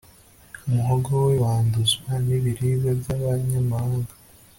[0.67, 4.13] umuhogo we wanduzwa n'ibiribwa by'abanyamahanga